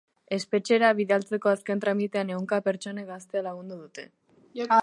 Espetxera 0.35 0.89
bidaltzeko 0.99 1.51
azken 1.51 1.83
tramitean 1.83 2.33
ehunka 2.37 2.59
pertsonek 2.69 3.11
gaztea 3.13 3.45
lagundu 3.49 3.79
dute. 3.85 4.11